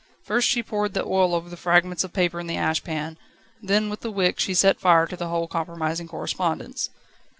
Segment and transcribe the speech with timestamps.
[0.23, 3.19] First she poured the oil over the fragments of paper in the ash pan,
[3.61, 6.89] then with the wick she set fire to the whole compromising correspondence.